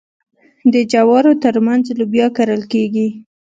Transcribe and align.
د 0.73 0.75
جوارو 0.93 1.31
ترمنځ 1.43 1.85
لوبیا 1.99 2.27
کرل 2.37 2.61
کیږي. 2.73 3.07